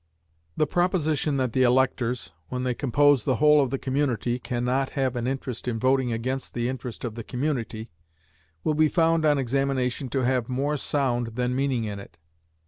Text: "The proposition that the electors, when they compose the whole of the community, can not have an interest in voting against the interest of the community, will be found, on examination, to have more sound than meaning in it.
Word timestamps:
"The 0.57 0.65
proposition 0.65 1.37
that 1.37 1.53
the 1.53 1.61
electors, 1.61 2.31
when 2.49 2.63
they 2.63 2.73
compose 2.73 3.23
the 3.23 3.35
whole 3.35 3.61
of 3.61 3.69
the 3.69 3.77
community, 3.77 4.39
can 4.39 4.65
not 4.65 4.89
have 4.97 5.15
an 5.15 5.27
interest 5.27 5.67
in 5.67 5.77
voting 5.79 6.11
against 6.11 6.55
the 6.55 6.67
interest 6.69 7.03
of 7.03 7.13
the 7.13 7.23
community, 7.23 7.91
will 8.63 8.73
be 8.73 8.89
found, 8.89 9.25
on 9.25 9.37
examination, 9.37 10.09
to 10.09 10.23
have 10.25 10.49
more 10.49 10.75
sound 10.75 11.35
than 11.35 11.55
meaning 11.55 11.83
in 11.83 11.99
it. 11.99 12.17